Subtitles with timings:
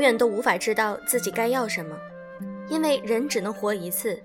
[0.00, 1.94] 永远都无法知道自己该要什么，
[2.70, 4.18] 因为人只能活一次，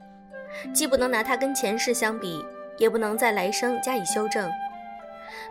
[0.74, 2.42] 既不能拿它跟前世相比，
[2.78, 4.50] 也不能在来生加以修正。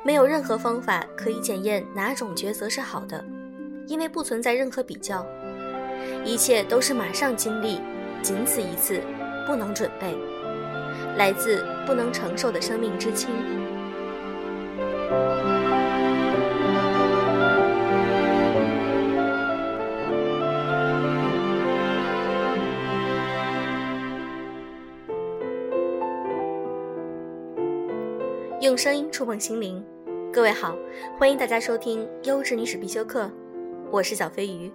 [0.03, 3.23] 没有任何方法可以检验哪种抉择是好的，
[3.87, 5.27] 因为不存在任何比较，
[6.25, 7.83] 一切都是马上经历，
[8.23, 9.03] 仅此一次，
[9.47, 10.17] 不能准备，
[11.19, 13.29] 来自不能承受的生命之轻。
[28.65, 29.85] 用声音触碰心灵，
[30.33, 30.75] 各位好，
[31.19, 33.31] 欢迎大家收听优质女史必修课，
[33.91, 34.73] 我是小飞鱼。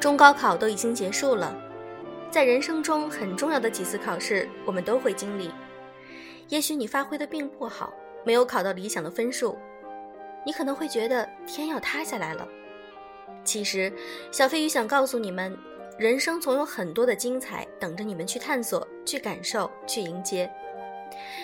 [0.00, 1.54] 中高考都已经结束了，
[2.30, 5.50] 在人生中很重要的几次考试，我们都会经历。
[6.48, 7.92] 也许你发挥的并不好，
[8.24, 9.54] 没有考到理想的分数。
[10.46, 12.46] 你可能会觉得天要塌下来了，
[13.42, 13.92] 其实
[14.30, 15.58] 小飞鱼想告诉你们，
[15.98, 20.48] 人生总有很多的精彩等着你们去探索、去感受、去迎接。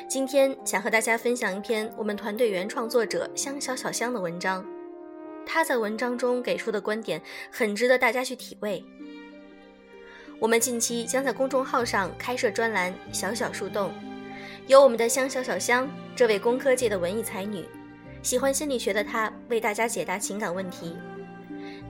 [0.08, 4.64] 今天想和大家分享一篇我们团队原创作者香小小香的文章，
[5.45, 8.84] 他在文章中给出的观点很值得大家去体味。
[10.39, 13.92] 我们近期将在公众号上开设专栏“小小树洞”，
[14.69, 17.67] 由我们的香小小香这位工科界的文艺才女。
[18.23, 20.97] 喜欢心理学的他为大家解答情感问题。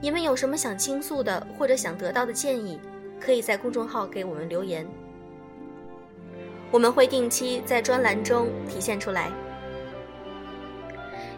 [0.01, 2.81] 你们有什么想倾诉的或者想得到的建议，
[3.21, 4.87] 可以在公众号给我们留言，
[6.71, 9.31] 我们会定期在专栏中体现出来。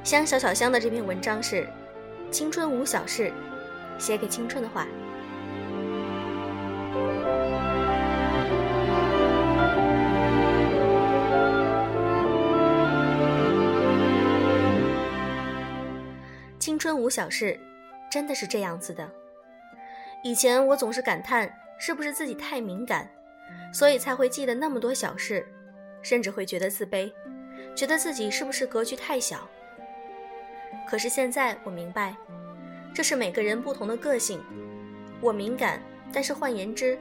[0.05, 1.63] 香小小香的这篇文章是
[2.31, 3.33] 《青春无小事》，
[4.03, 4.87] 写给青春的话。
[16.84, 17.59] 春无小事，
[18.11, 19.11] 真的是这样子的。
[20.22, 23.11] 以前我总是感叹，是不是自己太敏感，
[23.72, 25.49] 所以才会记得那么多小事，
[26.03, 27.11] 甚至会觉得自卑，
[27.75, 29.49] 觉得自己是不是格局太小。
[30.87, 32.15] 可是现在我明白，
[32.93, 34.39] 这是每个人不同的个性。
[35.23, 35.81] 我敏感，
[36.12, 36.99] 但是换言之，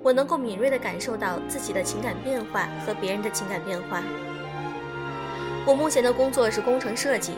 [0.00, 4.00] 我能够敏锐地感受到自己的情感变化和别人的情感变化。
[5.66, 7.32] 我目前的工作是工程设计。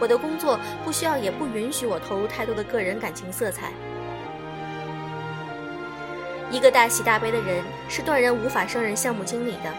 [0.00, 3.70] 我的工作不需要也不允许我投入太多的个人感情色彩。
[6.50, 9.72] 一个大喜大悲的人是断然无法胜任项目经理的，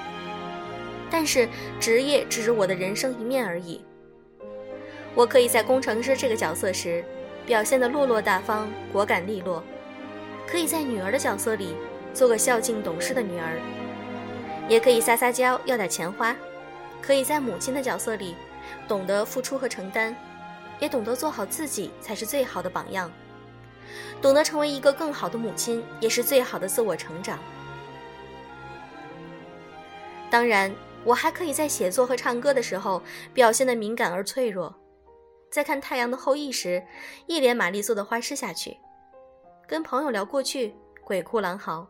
[1.10, 1.50] 但是
[1.80, 3.84] 职业只是我的人生一面而已。
[5.14, 7.04] 我可以在工程师这个角色时
[7.46, 9.62] 表现得落落大方、果敢利落，
[10.48, 11.76] 可以在女儿的角色里
[12.14, 13.60] 做个孝敬懂事的女儿，
[14.70, 16.34] 也可以撒撒娇要点钱花，
[17.02, 18.36] 可以在母亲的角色里。
[18.88, 20.16] 懂得付出和承担，
[20.80, 23.12] 也懂得做好自己才是最好的榜样。
[24.22, 27.40] 懂得成为一个更好的母亲，也是最好的自我成长。
[30.30, 30.74] 当然，
[31.04, 33.02] 我还可以在写作和唱歌的时候
[33.34, 34.74] 表现得敏感而脆弱，
[35.52, 36.82] 在看《太阳的后裔》时，
[37.28, 38.78] 一脸玛丽苏的花痴下去，
[39.68, 40.74] 跟朋友聊过去，
[41.04, 41.86] 鬼哭狼嚎。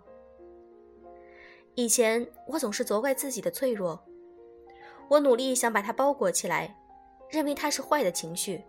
[1.76, 4.04] 以前我总是责怪自己的脆弱。
[5.12, 6.74] 我努力想把它包裹起来，
[7.30, 8.64] 认为它是坏的情绪。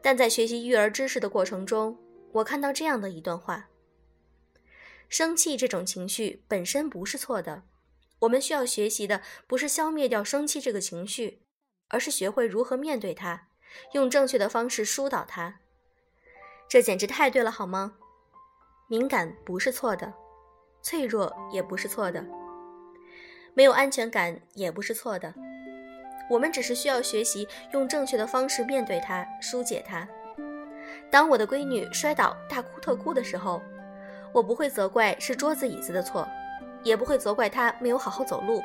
[0.00, 1.98] 但在学习育儿知识的过程中，
[2.32, 3.68] 我看到这样的一段话：
[5.10, 7.64] 生气这种情绪本身不是错的，
[8.20, 11.42] 我们需要学习的不是消灭掉生气这个情绪，
[11.88, 13.48] 而是学会如何面对它，
[13.92, 15.60] 用正确的方式疏导它。
[16.70, 17.98] 这简直太对了，好吗？
[18.88, 20.14] 敏感不是错的，
[20.80, 22.24] 脆弱也不是错的。
[23.58, 25.34] 没有安全感也不是错的，
[26.30, 30.06] 我们只是需要学习用正确的方式面对它，疏解它。
[31.10, 33.60] 当我的闺女摔倒大哭特哭的时候，
[34.32, 36.24] 我不会责怪是桌子椅子的错，
[36.84, 38.62] 也不会责怪她没有好好走路。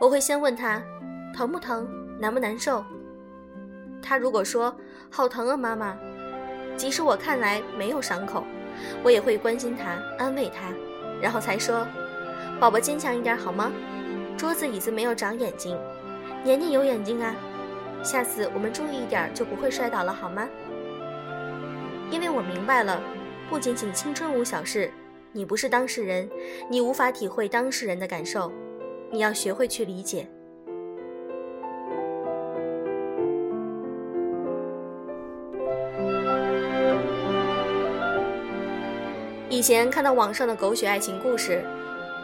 [0.00, 0.82] 我会先问她
[1.32, 1.88] 疼不疼，
[2.18, 2.84] 难不难受。
[4.02, 4.76] 她如果说
[5.08, 5.96] 好疼啊，妈妈，
[6.76, 8.42] 即使我看来没有伤口，
[9.04, 10.72] 我也会关心她，安慰她，
[11.22, 11.86] 然后才说。
[12.64, 13.70] 宝宝坚强一点好吗？
[14.38, 15.78] 桌子椅子没有长眼睛，
[16.42, 17.36] 年年有眼睛啊！
[18.02, 20.48] 下次我们注意一点，就不会摔倒了好吗？
[22.10, 23.02] 因为我明白了，
[23.50, 24.90] 不仅仅青春无小事，
[25.30, 26.26] 你不是当事人，
[26.70, 28.50] 你无法体会当事人的感受，
[29.10, 30.26] 你要学会去理解。
[39.50, 41.62] 以前看到网上的狗血爱情故事，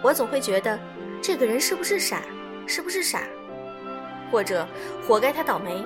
[0.02, 0.78] 我总会觉得
[1.22, 2.22] 这个人是不是傻，
[2.66, 3.24] 是不是傻，
[4.30, 4.66] 或者
[5.06, 5.84] 活该他倒霉。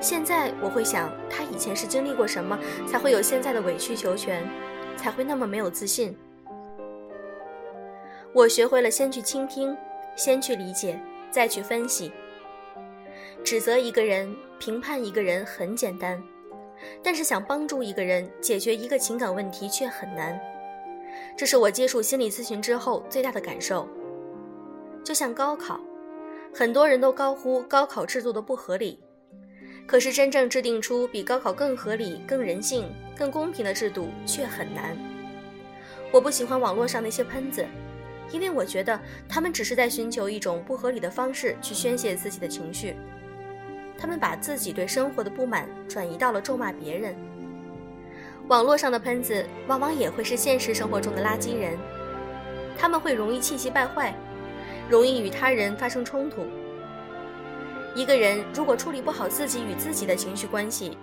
[0.00, 4.46] 现在我会想，他以前是经历过什么，才会有现在的委曲求全，
[4.96, 6.16] 才会那么没有自信。
[8.32, 9.76] 我学会了先去倾听，
[10.16, 10.98] 先去理解，
[11.30, 12.10] 再去分析。
[13.44, 16.22] 指责一个人、评判一个人很简单，
[17.02, 20.38] 但是想帮助一个人解决一个情感问题却很难。
[21.36, 23.88] 这是我接触心理咨询之后最大的感受。
[25.02, 25.80] 就像高考，
[26.54, 29.00] 很多人都高呼高考制度的不合理，
[29.86, 34.96] 可是真正制定出比高考更合理、更人性、更公平的制度却很难。
[36.12, 37.64] 我不喜欢网络上那些喷子。
[38.32, 38.98] 因为我觉得
[39.28, 42.96] 他们只是在寻求一种不合理的方式去宣泄自己的情绪，
[43.98, 47.14] 他们把自己对生活的不满转移到了咒骂别人。
[48.48, 51.78] 网络上的喷子往往也会是现实生活中的垃圾人，
[52.76, 54.14] 他们会容易气急败坏，
[54.88, 56.44] 容易与他人发生冲突。
[57.94, 60.98] 一个人如果处理不好自己与自己的情绪关系，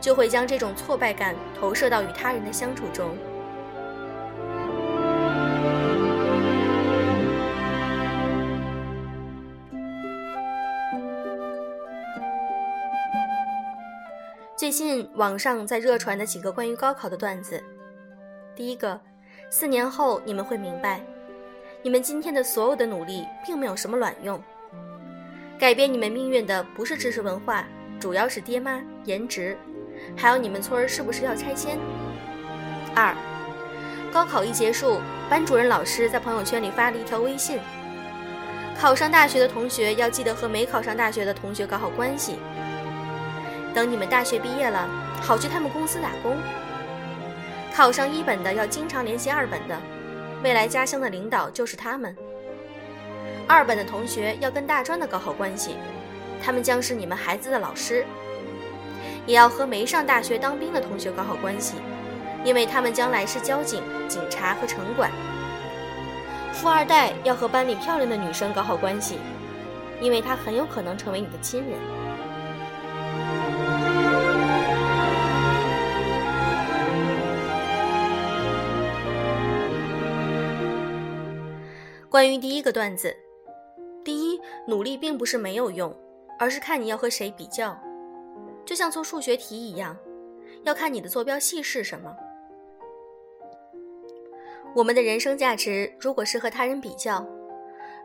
[0.00, 3.14] 就会将这种挫败感投射到与他人的相处中。
[14.64, 17.62] 最近网上在热传的几个关于高考的段子，
[18.56, 18.98] 第一个，
[19.50, 21.02] 四年后你们会明白，
[21.82, 24.42] 你们今天的所有的努力并没有什么卵用，
[25.58, 27.66] 改变你们命运的不是知识文化，
[28.00, 29.54] 主要是爹妈、颜值，
[30.16, 31.78] 还有你们村儿是不是要拆迁。
[32.96, 33.14] 二，
[34.10, 37.60] 高考一结束，班主任老师在朋友圈里发了一条微信：
[38.80, 42.36] 考上大学的同学要记得和没考上大学的同学搞好关系。
[43.74, 44.88] 等你们大学毕业了，
[45.20, 46.36] 好去他们公司打工。
[47.74, 49.76] 考上一本的要经常联系二本的，
[50.44, 52.16] 未来家乡的领导就是他们。
[53.48, 55.74] 二本的同学要跟大专的搞好关系，
[56.40, 58.06] 他们将是你们孩子的老师。
[59.26, 61.74] 也要和没上大学当兵的同学搞好关系，
[62.44, 65.10] 因为他们将来是交警、警察和城管。
[66.52, 69.18] 富二代要和班里漂亮的女生搞好关系，
[70.00, 71.72] 因为她很有可能成为你的亲人。
[82.14, 83.12] 关于第一个段子，
[84.04, 85.92] 第一，努力并不是没有用，
[86.38, 87.76] 而是看你要和谁比较。
[88.64, 89.98] 就像做数学题一样，
[90.62, 92.16] 要看你的坐标系是什么。
[94.76, 97.28] 我们的人生价值，如果是和他人比较，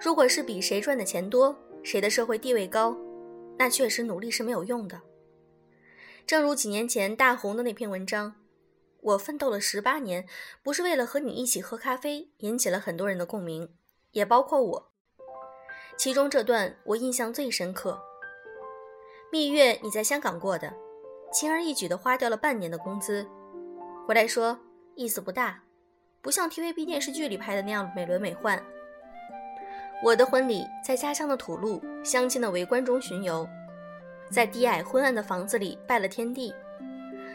[0.01, 2.97] 如果是比谁赚的钱多，谁的社会地位高，
[3.59, 4.99] 那确实努力是没有用的。
[6.25, 8.33] 正如几年前大红的那篇文章，
[9.01, 10.25] 我奋斗了十八年，
[10.63, 13.69] 不是为了和你一起喝咖啡，引起了很多人的共鸣。
[14.11, 14.91] 也包括我，
[15.97, 18.01] 其中这段我印象最深刻。
[19.31, 20.73] 蜜月你在香港过的，
[21.31, 23.27] 轻而易举的花掉了半年的工资，
[24.07, 24.59] 回来说
[24.95, 25.61] 意思不大，
[26.21, 28.59] 不像 TVB 电视剧里拍的那样美轮美奂。
[30.03, 33.47] 我的婚礼在家乡的土路，乡亲的围观中巡游，
[34.31, 36.51] 在低矮昏暗的房子里拜了天地，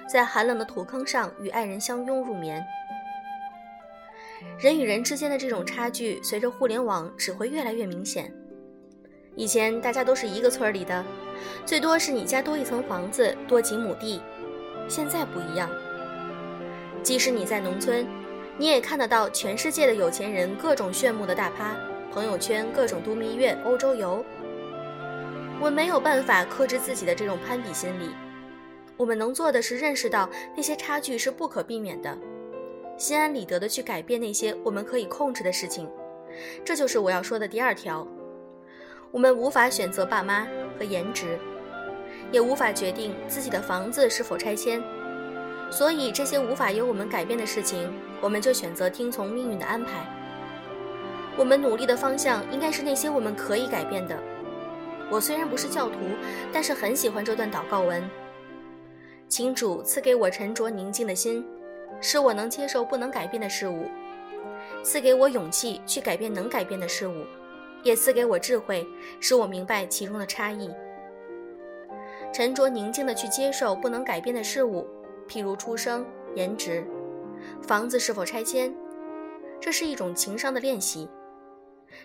[0.09, 2.67] 在寒冷的土坑上与爱人相拥入眠。
[4.59, 8.33] 人与人之间的这种差距，随着互联网只会越来越明显。
[9.37, 11.05] 以前大家都是一个村里的，
[11.67, 14.23] 最多是你家多一层房子，多几亩地。
[14.89, 15.69] 现在不一样，
[17.03, 18.07] 即使你在农村，
[18.57, 21.75] 你也看得到全世界的有钱人各种炫目的大趴，
[22.13, 24.25] 朋友圈各种度蜜月、欧洲游。
[25.61, 28.11] 我没有办法克制自己的这种攀比心理，
[28.97, 32.17] 我们能做的是认识到那些差距是不可避免的。
[32.97, 35.89] 心安理得的去改变那些我们可以控制的事情，
[36.65, 38.07] 这就是我要说的第二条。
[39.11, 40.47] 我们无法选择爸妈
[40.79, 41.39] 和颜值，
[42.33, 44.83] 也无法决定自己的房子是否拆迁，
[45.71, 50.07] 所以这些无法由我们改变的事情，我们就选择听从命运的安排。
[51.37, 54.17] 我们努力的方向应该是那些我们可以改变的。
[55.11, 55.99] 我虽然不是教徒，
[56.53, 58.03] 但是很喜欢这段祷告文，
[59.29, 61.45] 请主赐给我沉着宁静的心。
[62.05, 63.87] 使我能接受不能改变的事物，
[64.83, 67.25] 赐给我勇气去改变能改变的事物，
[67.83, 68.87] 也赐给我智慧，
[69.21, 70.71] 使我明白其中的差异。
[72.31, 74.87] 沉着宁静地去接受不能改变的事物，
[75.27, 76.85] 譬如出生、颜值、
[77.63, 78.71] 房子是否拆迁，
[79.59, 81.09] 这是一种情商的练习；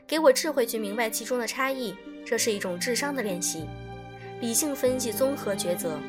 [0.08, 1.94] 给我智慧去明白其中的差异，
[2.26, 3.68] 这是一种智商的练习。
[4.40, 6.00] 理性分析，综合抉择。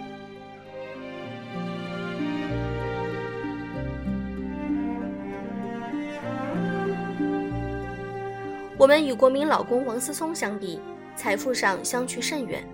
[8.80, 10.80] 我们与国民老公王思聪相比，
[11.14, 12.66] 财富上相去甚远。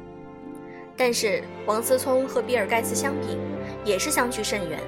[0.96, 3.36] 但是王思聪和比尔盖茨相比，
[3.84, 4.78] 也是相去甚远。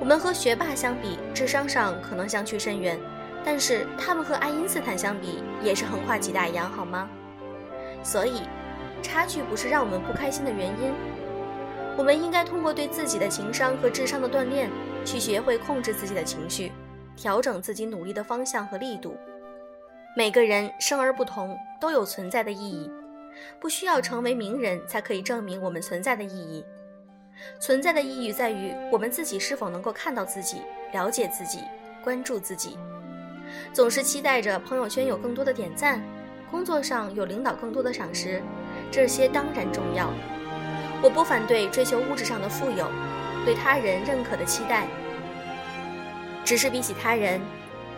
[0.00, 2.98] 我们和学霸相比，智商上可能相去甚远，
[3.44, 7.08] 但是他们和爱因斯坦相比，也是横跨几大洋，好吗？
[8.02, 8.42] 所以，
[9.00, 10.92] 差距不是让我们不开心的原因。
[11.96, 14.68] 我们应该通过对自己的情商和智商的锻炼，
[15.04, 16.72] 去学会控制自己的情绪，
[17.14, 19.16] 调整自己努力的方向和力度。
[20.18, 22.90] 每个人生而不同，都有存在的意义，
[23.60, 26.64] 不需要成为名人才可以证明我们存在的意义。
[27.60, 31.60] 存在的意义在于我们自己是否能够看到自己、了解自己、
[32.02, 32.78] 关注自己。
[33.74, 36.00] 总是期待着朋友圈有更多的点赞，
[36.50, 38.42] 工作上有领导更多的赏识，
[38.90, 40.10] 这些当然重要。
[41.02, 42.90] 我不反对追求物质上的富有，
[43.44, 44.88] 对他人认可的期待。
[46.42, 47.38] 只是比起他人，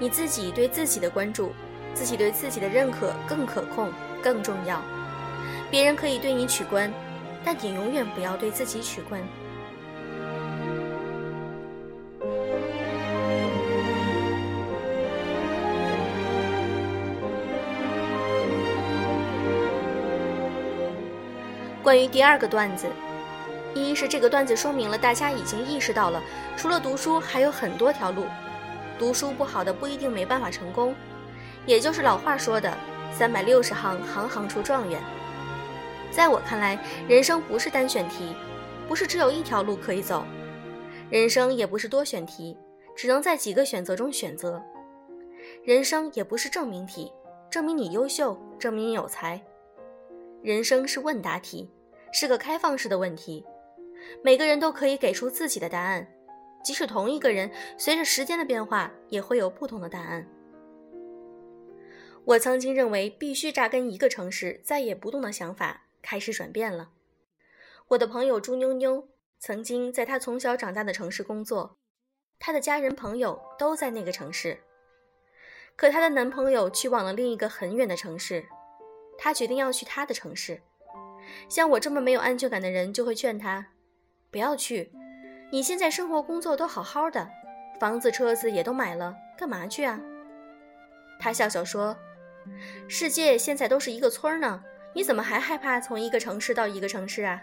[0.01, 1.53] 你自己对自己的关注，
[1.99, 3.91] 自己对自己的认可更可控、
[4.23, 4.81] 更重要。
[5.69, 6.93] 别人可以对你取关。
[7.45, 9.21] 但你永远不要对自己取关。
[21.83, 22.87] 关于第二个段子，
[23.75, 26.23] 一是这个段子说明了大家已经意识到了，
[26.57, 28.27] 除了读书还有很多条路，
[28.99, 30.95] 读书不好的不一定没办法成功，
[31.69, 32.75] 也就是老话说的
[33.13, 34.99] “三百六十行，行行出状元”。
[36.11, 38.35] 在我看来，人生不是单选题，
[38.89, 40.23] 不是只有一条路可以走；
[41.11, 42.57] 人生也不是多选题，
[42.97, 44.59] 只能在几个选择中选择；
[45.63, 47.13] 人生也不是证明题，
[47.51, 49.39] 证明你优秀，证明你有才；
[50.43, 51.71] 人生是问答题，
[52.15, 53.45] 是个开放式的问题，
[54.25, 56.09] 每个人都可以给出自己的答案，
[56.65, 60.27] 即使同一个人，随着时间的变化，也会有不同的答案。
[62.29, 65.85] 我曾经认为必须扎根一个城市，再也不动的想法。
[66.03, 66.91] 开始转变了。
[67.89, 69.09] 我的朋友朱妞妞
[69.39, 71.79] 曾经在她从小长大的城市工作，
[72.39, 74.59] 她的家人朋友都在那个城市。
[75.75, 78.45] 可她的男朋友去往了另一个很远的城市，
[79.17, 80.61] 她决定要去他的城市。
[81.49, 83.69] 像我这么没有安全感的人，就会劝她
[84.31, 84.93] 不要去。
[85.51, 87.29] 你现在生活工作都好好的，
[87.81, 89.99] 房子车子也都买了，干嘛去啊？
[91.19, 91.97] 她笑笑说
[92.89, 94.63] ：“世界现在都是一个村儿呢。”
[94.95, 97.41] 你怎么还害怕从一个城市到一个城市啊？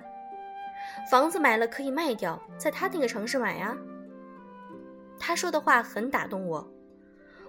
[1.10, 3.78] 房子买了可以卖掉，在他那个城市买啊。
[5.18, 6.68] 他说的话很打动我。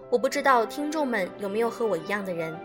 [0.09, 2.57] 我不知道听众们有没有和我一样的人，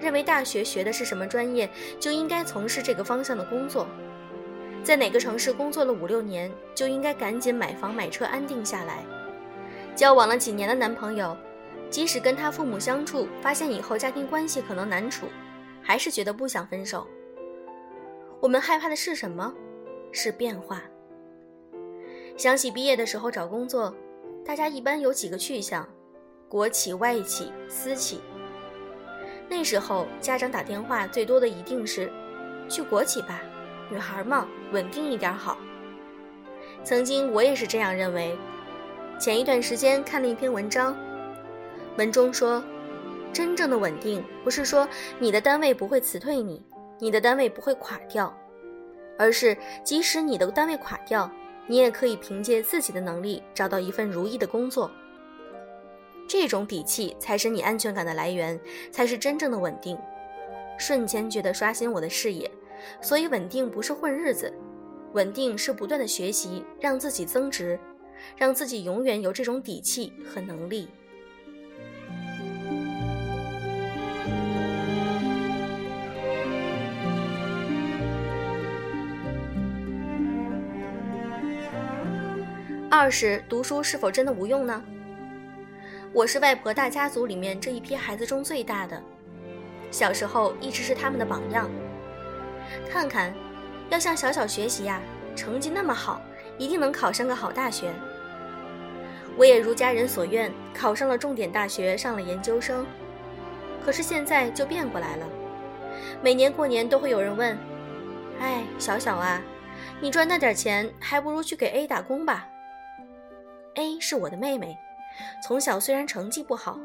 [0.00, 3.88] 认为大学学的是什么专业就应该从事这个方向的工作，
[4.84, 9.02] 在哪个城市工作了五六年就应该赶紧买房买车安定下来。
[9.96, 11.36] 交往了几年的男朋友，
[11.90, 15.26] 即使跟他父母相处，发现以后家庭关系可能难处。
[15.82, 17.06] 还是觉得不想分手。
[18.40, 19.54] 我们害怕的是什么？
[20.10, 20.82] 是变化。
[22.36, 23.94] 想起毕业的时候找工作，
[24.44, 25.88] 大家一般有几个去向：
[26.48, 28.20] 国企、外企、私企。
[29.48, 32.10] 那时候家长打电话最多的一定是
[32.68, 33.40] 去国企吧，
[33.88, 35.56] 女孩嘛，稳定一点好。
[36.82, 38.36] 曾经我也是这样认为。
[39.20, 40.96] 前一段时间看了一篇文章，
[41.96, 42.62] 文中说。
[43.32, 44.88] 真正的稳定，不是说
[45.18, 46.62] 你的单位不会辞退你，
[46.98, 48.34] 你的单位不会垮掉，
[49.18, 51.30] 而是即使你的单位垮掉，
[51.66, 54.90] 你也可以凭借自己的能力找到一份如意的工作。
[56.26, 58.58] 这种底气才是你安全感的来源，
[58.90, 59.98] 才是真正的稳定。
[60.78, 62.50] 瞬间觉得刷新我的视野，
[63.02, 64.50] 所以稳定不是混日子，
[65.12, 67.78] 稳定是不断的学习，让自己增值，
[68.34, 70.88] 让自己永远有这种底气和能力。
[82.88, 84.80] 二是读书是否真的无用呢？
[86.12, 89.02] 我是外婆大家族里面这一批孩子中最大的，
[89.90, 91.68] 小时候一直是他们的榜样。
[92.88, 93.34] 看看，
[93.90, 95.00] 要向小小学习呀，
[95.34, 96.22] 成绩那么好，
[96.58, 97.92] 一定能考上个好大学。
[99.36, 102.86] 我也如家人所愿，考上了重点大学，上了研究生。
[103.84, 105.26] 可是现在就变过来了，
[106.22, 107.58] 每年过年都会有人问
[108.40, 109.42] ：“哎，小小啊，
[110.00, 112.46] 你赚那点钱，还不如去给 A 打工吧。”
[113.76, 114.78] A 是我的妹妹，
[115.42, 116.80] 从小虽然成绩不好，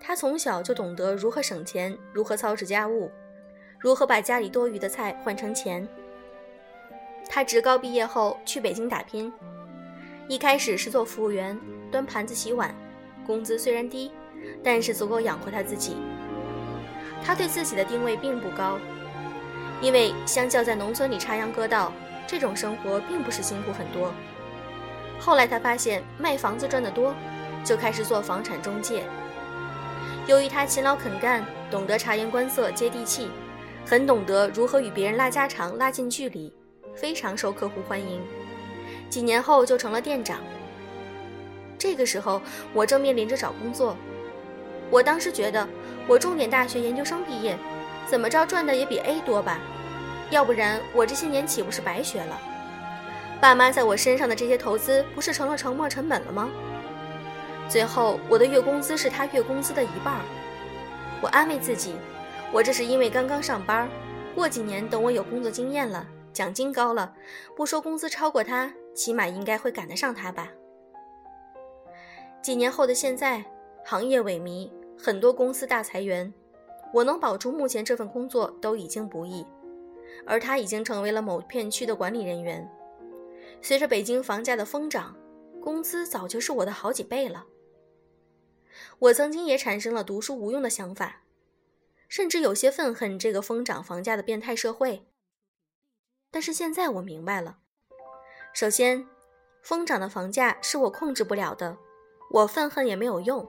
[0.00, 3.10] 她从小就懂得如何省钱，如何操持家务，
[3.78, 5.86] 如何把家里多余的菜换成钱。
[7.28, 9.30] 她职高毕业后去北京打拼，
[10.28, 11.58] 一开始是做服务员，
[11.92, 12.74] 端盘子洗碗，
[13.26, 14.10] 工资虽然低，
[14.64, 15.94] 但是足够养活她自己。
[17.22, 18.78] 她对自己的定位并不高，
[19.82, 21.92] 因为相较在农村里插秧割稻，
[22.26, 24.10] 这种生活并不是辛苦很多。
[25.20, 27.14] 后来他发现卖房子赚得多，
[27.62, 29.04] 就开始做房产中介。
[30.26, 33.28] 由于他勤劳肯干，懂得察言观色、接地气，
[33.84, 36.52] 很懂得如何与别人拉家常、拉近距离，
[36.94, 38.20] 非常受客户欢迎。
[39.10, 40.38] 几年后就成了店长。
[41.76, 42.40] 这个时候
[42.72, 43.96] 我正面临着找工作，
[44.90, 45.66] 我当时觉得
[46.06, 47.58] 我重点大学研究生毕业，
[48.06, 49.58] 怎么着赚的也比 A 多吧，
[50.30, 52.40] 要不然我这些年岂不是白学了？
[53.40, 56.50] 爸妈在我身上的这些投资不是成了沉没成本了吗？
[57.70, 60.20] 最后我的月工资是他月工资的一半儿，
[61.22, 61.94] 我安慰自己，
[62.52, 63.88] 我这是因为刚刚上班，
[64.34, 67.14] 过几年等我有工作经验了，奖金高了，
[67.56, 70.48] 不说工资超过他，起码应该会赶得上他吧。
[72.42, 73.42] 几年后的现在，
[73.86, 76.30] 行业萎靡，很多公司大裁员，
[76.92, 79.46] 我能保住目前这份工作都已经不易，
[80.26, 82.68] 而他已经成为了某片区的管理人员。
[83.62, 85.16] 随着北京房价的疯涨，
[85.62, 87.46] 工资早就是我的好几倍了。
[88.98, 91.22] 我曾经也产生了读书无用的想法，
[92.08, 95.06] 甚至有些愤恨这个疯涨房价的变态社会。
[96.30, 97.58] 但是现在我明白了，
[98.54, 99.06] 首先，
[99.62, 101.76] 疯涨的房价是我控制不了的。
[102.30, 103.48] 我愤恨也没有用，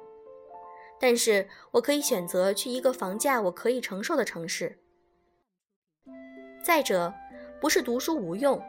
[0.99, 4.79] 但是我可以选择去一个房价我可以承受的城市。
[6.65, 7.13] 再者，
[7.61, 8.59] 不是读书无用，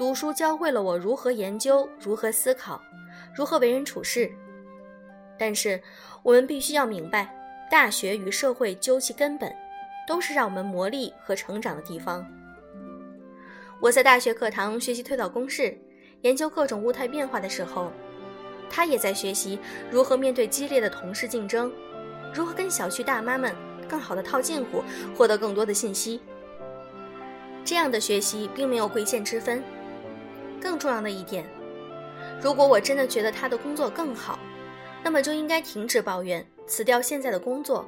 [0.00, 2.80] 读书教会了我如何研究、如何思考、
[3.34, 4.32] 如何为人处事。
[5.38, 5.78] 但是
[6.22, 7.30] 我们必须要明白，
[7.70, 9.54] 大学与社会究其根本，
[10.08, 12.26] 都是让我们磨砺和成长的地方。
[13.78, 15.78] 我在大学课堂学习推导公式，
[16.22, 17.92] 研究各种物态变化的时候。
[18.70, 19.58] 他也在学习
[19.90, 21.70] 如何面对激烈的同事竞争，
[22.32, 23.54] 如何跟小区大妈们
[23.86, 24.82] 更好的套近乎，
[25.14, 26.22] 获得更多的信息。
[27.62, 29.62] 这样的学习并没有贵贱之分。
[30.60, 31.44] 更重要的一点，
[32.42, 34.38] 如果我真的觉得他的工作更好，
[35.02, 37.86] 那么就应该停止抱怨，辞掉现在的工作，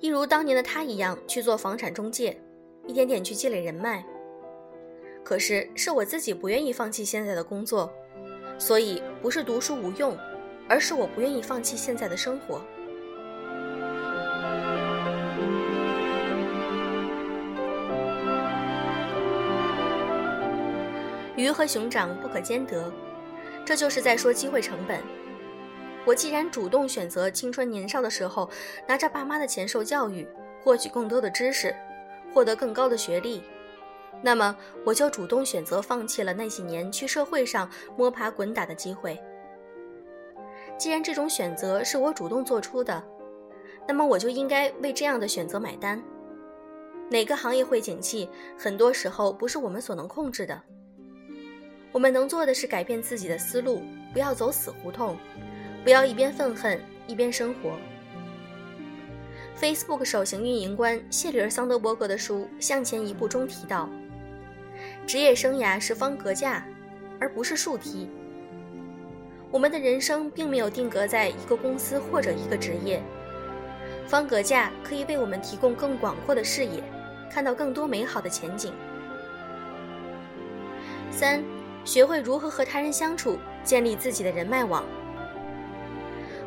[0.00, 2.40] 一如当年的他一样去做房产中介，
[2.86, 4.04] 一点点去积累人脉。
[5.24, 7.92] 可是是我自己不愿意放弃现在的工作。
[8.60, 10.18] 所以不是读书无用，
[10.68, 12.60] 而是我不愿意放弃现在的生活。
[21.38, 22.92] 鱼和熊掌不可兼得，
[23.64, 25.00] 这就是在说机会成本。
[26.04, 28.50] 我既然主动选择青春年少的时候
[28.88, 30.26] 拿着爸妈的钱受教育，
[30.60, 31.72] 获取更多的知识，
[32.34, 33.40] 获得更高的学历。
[34.20, 39.16] 那么，我就主动选择放弃了那几年去社会上摸爬滚打的机会。
[40.76, 43.00] 既然这种选择是我主动做出的，
[43.86, 46.02] 那么我就应该为这样的选择买单。
[47.08, 50.60] 哪个行业会景气，很多时候不是我们所能控制的。
[51.90, 55.16] 我们能做的是改变自己的思路，不要走死胡同，
[55.82, 57.76] 不要一边愤恨一边生活。
[59.58, 63.88] Facebook 首席运营官谢里尔·桑德伯格的书《向前一步》中提到。
[65.06, 66.64] 职业生涯是方格架，
[67.18, 68.08] 而不是竖梯。
[69.50, 73.02] 我们的人生并没有定格在一个公司或者一个职业。
[74.06, 76.82] 方格架可以为我们提供更广阔的视野，
[77.30, 78.72] 看到更多美好的前景。
[81.10, 81.42] 三，
[81.88, 84.84] 学会如何和他人相处，建立自己的人脉网。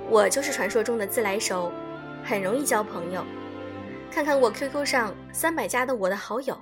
[0.08, 1.72] 我就是传说中的自来熟，
[2.24, 3.26] 很容易交朋友。
[4.12, 6.56] 看看我 QQ 上三百加的我的好友。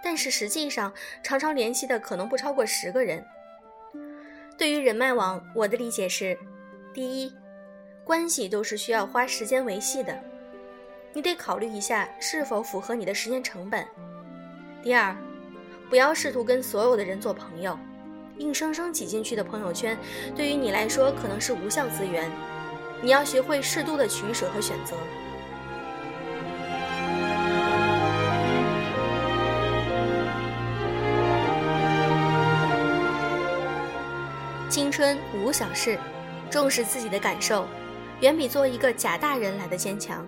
[0.00, 0.92] 但是实际上，
[1.24, 3.26] 常常联系的可能不超过十个人。
[4.56, 6.38] 对于人脉网，我的理解是：
[6.94, 7.34] 第一，
[8.04, 10.16] 关系都是需要花时间维系的，
[11.12, 13.82] 你得考虑一下是否符合你的时间成本；
[14.84, 15.16] 第二，
[15.88, 17.78] 不要试图跟所有的人做朋友，
[18.36, 19.96] 硬生生挤进去的朋友圈，
[20.36, 22.30] 对于你来说可能是无效资源，
[23.02, 24.96] 你要学会适度的取舍和选择。
[34.68, 35.98] 青春无小事，
[36.50, 37.66] 重视自己的感受，
[38.20, 40.24] 远比做一个假大人来的坚强。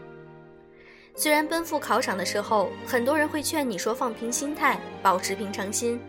[1.20, 6.00] 虽然奔赴考场的时候，很多人会劝你说放平心态，保持平常心，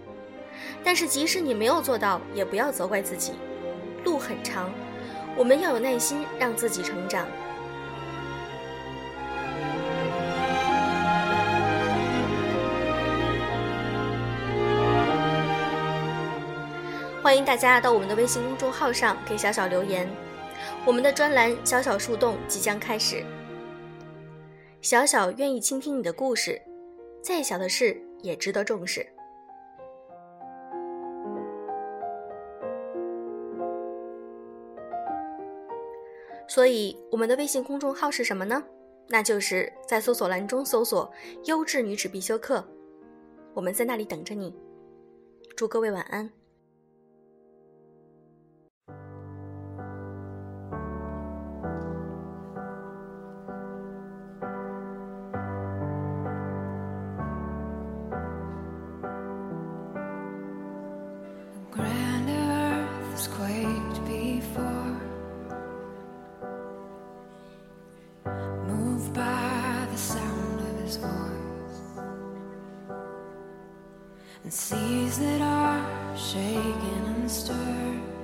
[0.85, 3.33] 但是即使你没有做到，也不要责怪自己。
[4.05, 4.71] 路很长，
[5.35, 7.27] 我们要有耐心，让自己成长。
[17.21, 20.09] 欢迎大家到我们的微信公众号上给小小留言，
[20.85, 23.25] 我们的专栏“小小树洞”即将开始。
[24.81, 26.59] 小小愿意倾听你的故事
[27.21, 29.05] 再小的事也值得重视。
[36.47, 38.63] 所以我们的微信公众号是什么呢？
[39.07, 41.11] 那就是在搜索栏中搜索
[41.45, 42.65] 优质女子必修课
[43.53, 44.51] 我们在那里等着你。
[45.55, 46.40] 祝各位晚安。
[74.43, 78.20] and seas that are shaken and stirred.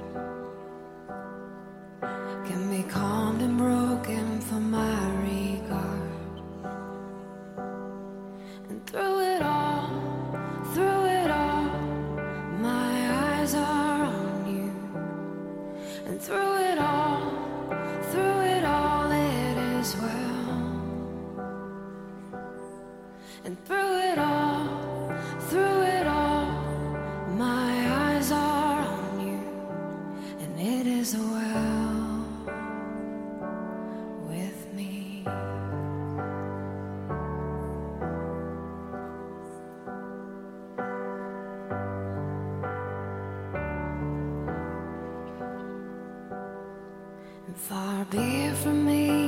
[47.57, 49.26] Far be it from me.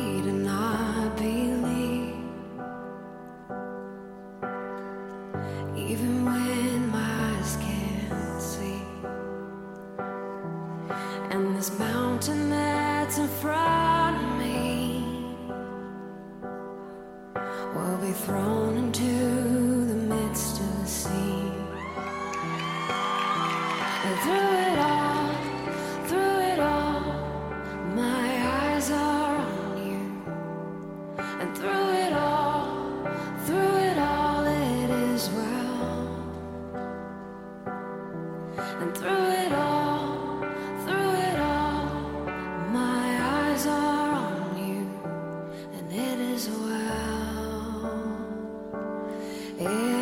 [49.59, 49.98] Yeah.